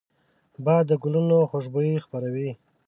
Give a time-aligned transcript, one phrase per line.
[0.65, 2.49] باد د ګلونو خوشبويي خپروي